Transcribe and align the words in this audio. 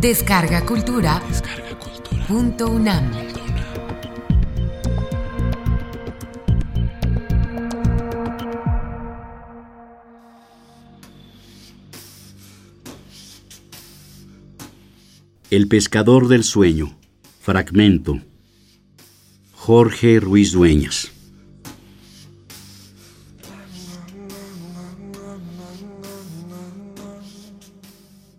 Descarga 0.00 0.64
Cultura. 0.64 1.22
Punto 2.26 2.68
UNAM. 2.70 3.10
El 15.50 15.68
pescador 15.68 16.28
del 16.28 16.44
sueño. 16.44 16.96
Fragmento. 17.42 18.20
Jorge 19.52 20.18
Ruiz 20.18 20.52
Dueñas. 20.52 21.12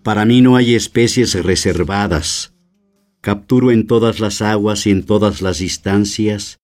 Para 0.04 0.26
mí 0.26 0.42
no 0.42 0.56
hay 0.56 0.74
especies 0.74 1.36
reservadas. 1.44 2.56
Capturo 3.22 3.70
en 3.72 3.86
todas 3.86 4.20
las 4.20 4.42
aguas 4.42 4.88
y 4.88 4.92
en 4.92 5.04
todas 5.04 5.44
las 5.44 5.60
distancias. 5.60 6.58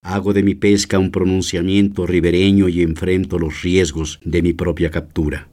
Hago 0.00 0.32
de 0.32 0.44
mi 0.44 0.54
pesca 0.54 1.00
un 1.00 1.10
pronunciamiento 1.10 2.06
ribereño 2.06 2.68
y 2.68 2.82
enfrento 2.82 3.40
los 3.40 3.62
riesgos 3.62 4.20
de 4.24 4.42
mi 4.42 4.52
propia 4.52 4.92
captura. 4.92 5.50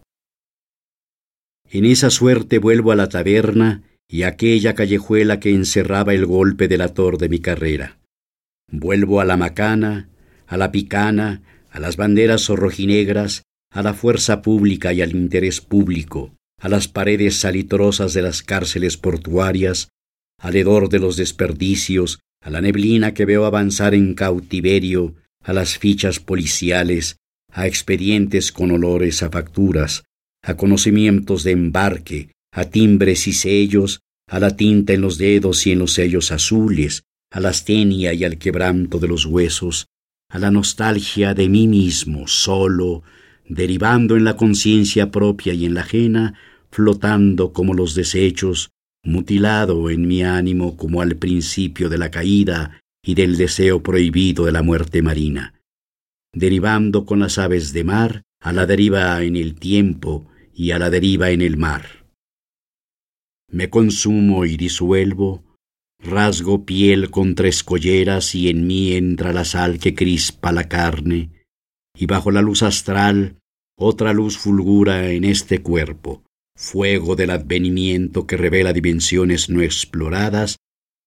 En 1.67 1.85
esa 1.85 2.11
suerte 2.11 2.59
vuelvo 2.59 2.91
a 2.91 2.95
la 2.95 3.09
taberna 3.09 3.81
y 4.07 4.21
aquella 4.21 4.75
callejuela 4.75 5.39
que 5.39 5.49
encerraba 5.49 6.13
el 6.13 6.27
golpe 6.27 6.67
delator 6.67 7.17
de 7.17 7.30
mi 7.30 7.39
carrera. 7.39 7.97
Vuelvo 8.71 9.19
a 9.19 9.25
la 9.25 9.35
macana, 9.35 10.09
a 10.45 10.57
la 10.57 10.71
picana, 10.71 11.41
a 11.71 11.80
las 11.80 11.97
banderas 11.97 12.47
rojinegras, 12.49 13.41
a 13.71 13.81
la 13.81 13.95
fuerza 13.95 14.44
pública 14.44 14.94
y 14.94 15.02
al 15.02 15.16
interés 15.16 15.59
público, 15.59 16.31
a 16.59 16.70
las 16.70 16.88
paredes 16.88 17.38
salitrosas 17.38 18.14
de 18.14 18.22
las 18.22 18.42
cárceles 18.42 18.98
portuarias, 18.98 19.89
al 20.39 20.56
hedor 20.56 20.89
de 20.89 21.00
los 21.00 21.17
desperdicios, 21.17 22.20
a 22.42 22.50
la 22.50 22.62
neblina 22.62 23.14
que 23.14 23.25
veo 23.25 23.45
avanzar 23.45 23.94
en 23.94 24.14
cautiverio, 24.14 25.16
a 25.44 25.53
las 25.53 25.78
fichas 25.78 26.20
policiales, 26.20 27.17
a 27.52 27.67
expedientes 27.67 28.52
con 28.52 28.72
olores 28.72 29.23
a 29.23 29.30
facturas, 29.30 30.03
a 30.44 30.56
conocimientos 30.56 31.44
de 31.44 31.52
embarque, 31.52 32.31
a 32.52 32.66
timbres 32.66 33.28
y 33.28 33.34
sellos, 33.34 34.02
a 34.28 34.40
la 34.40 34.56
tinta 34.56 34.94
en 34.94 35.02
los 35.02 35.17
dedos 35.17 35.66
y 35.67 35.72
en 35.72 35.80
los 35.80 35.94
sellos 35.94 36.31
azules, 36.31 37.03
a 37.31 37.40
la 37.40 37.50
astenia 37.50 38.14
y 38.14 38.23
al 38.23 38.38
quebranto 38.38 39.00
de 39.00 39.08
los 39.08 39.25
huesos, 39.25 39.88
a 40.30 40.40
la 40.40 40.52
nostalgia 40.52 41.34
de 41.34 41.50
mí 41.50 41.67
mismo, 41.67 42.28
solo, 42.28 43.03
derivando 43.47 44.15
en 44.17 44.23
la 44.23 44.35
conciencia 44.35 45.11
propia 45.11 45.53
y 45.53 45.65
en 45.65 45.73
la 45.73 45.81
ajena, 45.81 46.39
flotando 46.71 47.53
como 47.53 47.73
los 47.73 47.95
desechos, 47.95 48.71
mutilado 49.03 49.89
en 49.89 50.07
mi 50.07 50.23
ánimo 50.23 50.75
como 50.77 51.01
al 51.01 51.15
principio 51.15 51.89
de 51.89 51.97
la 51.97 52.11
caída 52.11 52.81
y 53.05 53.13
del 53.13 53.38
deseo 53.38 53.83
prohibido 53.83 54.45
de 54.45 54.51
la 54.51 54.63
muerte 54.63 55.01
marina, 55.01 55.61
derivando 56.33 57.05
con 57.05 57.19
las 57.19 57.38
aves 57.38 57.71
de 57.71 57.83
mar 57.83 58.23
a 58.41 58.51
la 58.51 58.66
deriva 58.66 59.21
en 59.23 59.35
el 59.35 59.55
tiempo 59.55 60.27
y 60.53 60.71
a 60.71 60.79
la 60.79 60.89
deriva 60.89 61.29
en 61.29 61.41
el 61.41 61.57
mar. 61.57 62.05
Me 63.51 63.69
consumo 63.69 64.45
y 64.45 64.57
disuelvo, 64.57 65.43
rasgo 65.99 66.66
piel 66.66 67.11
contra 67.11 67.47
escolleras 67.47 68.33
y 68.33 68.49
en 68.49 68.66
mí 68.66 68.93
entra 68.93 69.33
la 69.33 69.45
sal 69.45 69.79
que 69.79 69.93
crispa 69.93 70.51
la 70.51 70.67
carne, 70.67 71.29
y 71.95 72.05
bajo 72.05 72.31
la 72.31 72.41
luz 72.41 72.63
astral 72.63 73.38
otra 73.77 74.13
luz 74.13 74.38
fulgura 74.38 75.11
en 75.11 75.25
este 75.25 75.61
cuerpo, 75.61 76.23
fuego 76.55 77.15
del 77.15 77.31
advenimiento 77.31 78.25
que 78.25 78.38
revela 78.38 78.71
dimensiones 78.71 79.49
no 79.49 79.61
exploradas, 79.61 80.57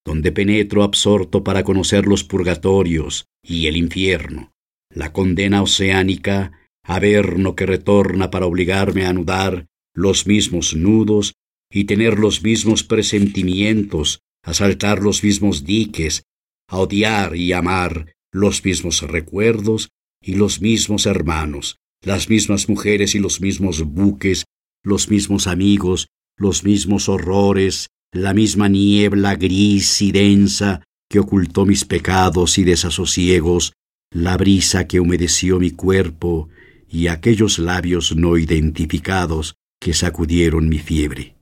donde 0.04 0.32
penetro 0.32 0.82
absorto 0.82 1.42
para 1.44 1.64
conocer 1.64 2.06
los 2.06 2.24
purgatorios 2.24 3.26
y 3.42 3.66
el 3.66 3.76
infierno, 3.76 4.52
la 4.94 5.12
condena 5.12 5.62
oceánica, 5.62 6.52
averno 6.84 7.54
que 7.54 7.66
retorna 7.66 8.30
para 8.30 8.46
obligarme 8.46 9.06
a 9.06 9.10
anudar 9.10 9.66
los 9.94 10.26
mismos 10.26 10.74
nudos 10.74 11.34
y 11.70 11.84
tener 11.84 12.18
los 12.18 12.42
mismos 12.42 12.84
presentimientos, 12.84 14.20
a 14.44 14.54
saltar 14.54 15.02
los 15.02 15.24
mismos 15.24 15.64
diques, 15.64 16.22
a 16.68 16.78
odiar 16.78 17.34
y 17.36 17.52
amar 17.52 18.14
los 18.32 18.64
mismos 18.64 19.02
recuerdos 19.02 19.88
y 20.20 20.34
los 20.34 20.60
mismos 20.60 21.06
hermanos, 21.06 21.78
las 22.02 22.28
mismas 22.28 22.68
mujeres 22.68 23.14
y 23.14 23.18
los 23.18 23.40
mismos 23.40 23.82
buques, 23.82 24.44
los 24.82 25.10
mismos 25.10 25.46
amigos, 25.46 26.08
los 26.36 26.64
mismos 26.64 27.08
horrores, 27.08 27.88
la 28.12 28.34
misma 28.34 28.68
niebla 28.68 29.36
gris 29.36 30.00
y 30.02 30.12
densa 30.12 30.82
que 31.08 31.18
ocultó 31.18 31.66
mis 31.66 31.84
pecados 31.84 32.58
y 32.58 32.64
desasosiegos, 32.64 33.72
la 34.10 34.36
brisa 34.36 34.86
que 34.86 35.00
humedeció 35.00 35.58
mi 35.58 35.70
cuerpo 35.70 36.48
y 36.88 37.08
aquellos 37.08 37.58
labios 37.58 38.16
no 38.16 38.38
identificados 38.38 39.56
que 39.80 39.94
sacudieron 39.94 40.68
mi 40.68 40.78
fiebre. 40.78 41.36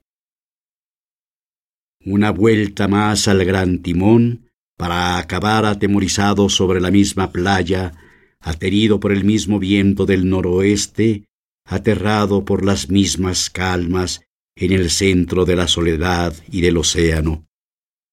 Una 2.05 2.31
vuelta 2.31 2.87
más 2.87 3.27
al 3.27 3.43
gran 3.43 3.81
timón 3.81 4.49
para 4.77 5.17
acabar 5.17 5.65
atemorizado 5.65 6.49
sobre 6.49 6.79
la 6.79 6.91
misma 6.91 7.31
playa, 7.31 7.93
aterido 8.39 8.99
por 8.99 9.11
el 9.11 9.23
mismo 9.23 9.59
viento 9.59 10.05
del 10.05 10.29
noroeste, 10.29 11.25
aterrado 11.65 12.45
por 12.45 12.63
las 12.63 12.89
mismas 12.89 13.49
calmas 13.49 14.21
en 14.55 14.71
el 14.71 14.89
centro 14.89 15.45
de 15.45 15.55
la 15.55 15.67
soledad 15.67 16.33
y 16.49 16.61
del 16.61 16.77
océano, 16.77 17.45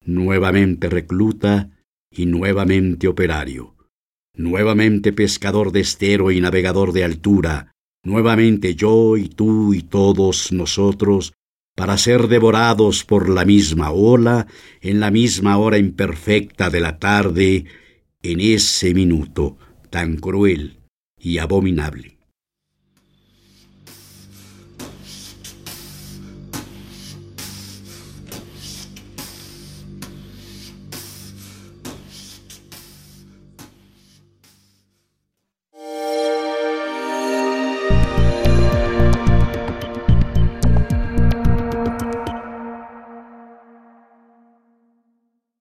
nuevamente 0.03 0.89
recluta 0.89 1.71
y 2.11 2.25
nuevamente 2.25 3.07
operario, 3.07 3.75
nuevamente 4.35 5.13
pescador 5.13 5.71
de 5.71 5.81
estero 5.81 6.31
y 6.31 6.41
navegador 6.41 6.91
de 6.91 7.03
altura, 7.03 7.71
nuevamente 8.03 8.75
yo 8.75 9.17
y 9.17 9.29
tú 9.29 9.73
y 9.73 9.81
todos 9.81 10.51
nosotros, 10.51 11.33
para 11.75 11.97
ser 11.97 12.27
devorados 12.27 13.03
por 13.03 13.27
la 13.29 13.43
misma 13.43 13.91
ola, 13.91 14.47
en 14.81 14.99
la 14.99 15.11
misma 15.11 15.57
hora 15.57 15.77
imperfecta 15.77 16.69
de 16.69 16.79
la 16.79 16.99
tarde, 16.99 17.65
en 18.21 18.39
ese 18.39 18.93
minuto 18.93 19.57
tan 19.89 20.17
cruel 20.17 20.79
y 21.19 21.37
abominable. 21.39 22.14